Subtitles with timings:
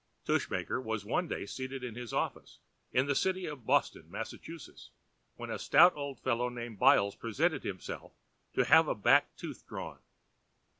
[0.25, 2.57] Tushmaker was one day seated in his office,
[2.91, 4.89] in the city of Boston, Massachusetts,
[5.35, 8.11] when a stout old fellow named Byles presented himself
[8.55, 9.99] to have a back tooth drawn.